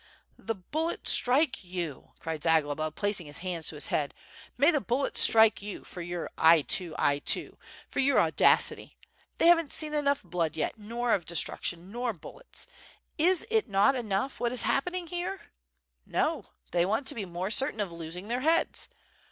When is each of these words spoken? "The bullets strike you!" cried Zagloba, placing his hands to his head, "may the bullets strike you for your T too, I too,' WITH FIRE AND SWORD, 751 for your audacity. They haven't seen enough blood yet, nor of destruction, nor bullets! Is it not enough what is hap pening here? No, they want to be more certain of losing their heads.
"The 0.39 0.55
bullets 0.55 1.11
strike 1.11 1.63
you!" 1.63 2.13
cried 2.17 2.41
Zagloba, 2.41 2.89
placing 2.89 3.27
his 3.27 3.37
hands 3.45 3.67
to 3.67 3.75
his 3.75 3.89
head, 3.93 4.15
"may 4.57 4.71
the 4.71 4.81
bullets 4.81 5.21
strike 5.21 5.61
you 5.61 5.83
for 5.83 6.01
your 6.01 6.27
T 6.41 6.63
too, 6.63 6.95
I 6.97 7.19
too,' 7.19 7.51
WITH 7.51 7.51
FIRE 7.51 7.51
AND 7.51 7.59
SWORD, 7.59 7.69
751 7.91 7.91
for 7.91 7.99
your 7.99 8.19
audacity. 8.19 8.97
They 9.37 9.45
haven't 9.45 9.71
seen 9.71 9.93
enough 9.93 10.23
blood 10.23 10.57
yet, 10.57 10.79
nor 10.79 11.13
of 11.13 11.27
destruction, 11.27 11.91
nor 11.91 12.13
bullets! 12.13 12.65
Is 13.19 13.45
it 13.51 13.69
not 13.69 13.93
enough 13.93 14.39
what 14.39 14.51
is 14.51 14.63
hap 14.63 14.85
pening 14.85 15.07
here? 15.09 15.41
No, 16.07 16.45
they 16.71 16.83
want 16.83 17.05
to 17.05 17.13
be 17.13 17.25
more 17.25 17.51
certain 17.51 17.79
of 17.79 17.91
losing 17.91 18.27
their 18.27 18.41
heads. 18.41 18.89